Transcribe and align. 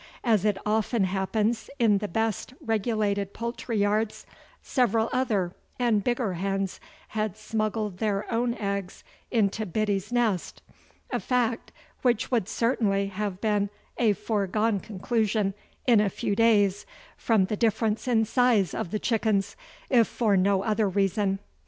As 0.23 0.45
it 0.45 0.57
often 0.65 1.03
happens 1.03 1.69
in 1.77 1.99
the 1.99 2.07
best 2.07 2.55
regulated 2.59 3.33
poultry 3.35 3.77
yards, 3.77 4.25
several 4.63 5.09
other 5.13 5.53
and 5.77 6.03
bigger 6.03 6.33
hens 6.33 6.79
had 7.09 7.37
smuggled 7.37 7.99
their 7.99 8.25
own 8.33 8.55
eggs 8.55 9.03
into 9.29 9.63
Biddy's 9.63 10.11
nest; 10.11 10.63
a 11.11 11.19
fact 11.19 11.71
which 12.01 12.31
would 12.31 12.49
certainly 12.49 13.09
have 13.09 13.39
been 13.41 13.69
a 13.95 14.13
foregone 14.13 14.79
conclusion 14.79 15.53
in 15.85 15.99
a 16.01 16.09
few 16.09 16.35
days 16.35 16.87
from 17.15 17.45
the 17.45 17.55
difference 17.55 18.07
in 18.07 18.25
size 18.25 18.73
of 18.73 18.89
the 18.89 18.97
chickens 18.97 19.55
if 19.87 20.07
for 20.07 20.35
no 20.35 20.63
other 20.63 20.89
reason. 20.89 21.37